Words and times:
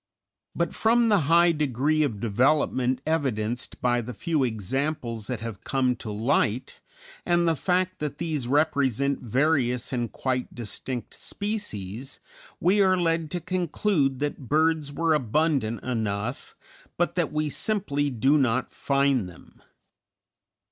But 0.55 0.73
from 0.73 1.09
the 1.09 1.19
high 1.29 1.51
degree 1.51 2.01
of 2.01 2.19
development 2.19 3.01
evidenced 3.05 3.79
by 3.81 4.01
the 4.01 4.15
few 4.15 4.43
examples 4.43 5.27
that 5.27 5.41
have 5.41 5.63
come 5.63 5.95
to 5.97 6.09
light, 6.09 6.81
and 7.23 7.47
the 7.47 7.55
fact 7.55 7.99
that 7.99 8.17
these 8.17 8.47
represent 8.47 9.19
various 9.21 9.93
and 9.93 10.11
quite 10.11 10.55
distinct 10.55 11.13
species, 11.13 12.19
we 12.59 12.81
are 12.81 12.97
led 12.97 13.29
to 13.29 13.39
conclude 13.39 14.17
that 14.21 14.49
birds 14.49 14.91
were 14.91 15.13
abundant 15.13 15.83
enough, 15.83 16.55
but 16.97 17.13
that 17.13 17.31
we 17.31 17.51
simply 17.51 18.09
do 18.09 18.39
not 18.39 18.71
find 18.71 19.29
them. 19.29 19.61